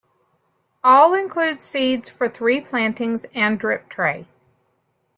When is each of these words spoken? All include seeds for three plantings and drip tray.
All 0.83 1.13
include 1.13 1.61
seeds 1.61 2.09
for 2.09 2.27
three 2.27 2.59
plantings 2.59 3.25
and 3.35 3.59
drip 3.59 3.87
tray. 3.87 4.25